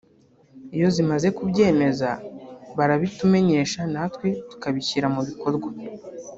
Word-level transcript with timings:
iyo 0.75 0.87
zimaze 0.95 1.27
kubyemeza 1.37 2.09
barabitumenyesha 2.77 3.81
natwe 3.93 4.27
tukabishyira 4.49 5.07
mu 5.15 5.21
bikorwa” 5.27 5.69